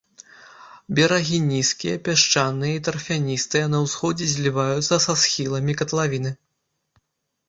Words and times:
Берагі 0.99 1.37
нізкія, 1.49 1.97
пясчаныя 2.07 2.73
і 2.77 2.81
тарфяністыя, 2.87 3.65
на 3.73 3.81
ўсходзе 3.83 4.25
зліваюцца 4.31 4.95
са 5.05 5.13
схіламі 5.25 5.77
катлавіны. 5.83 6.31